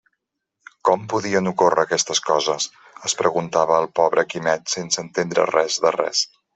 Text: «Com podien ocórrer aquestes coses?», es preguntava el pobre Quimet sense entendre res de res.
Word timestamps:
«Com 0.87 1.03
podien 1.13 1.49
ocórrer 1.51 1.83
aquestes 1.83 2.23
coses?», 2.31 2.67
es 3.11 3.17
preguntava 3.21 3.79
el 3.85 3.89
pobre 4.03 4.27
Quimet 4.35 4.77
sense 4.79 5.05
entendre 5.07 5.51
res 5.57 5.83
de 5.87 5.99
res. 6.03 6.31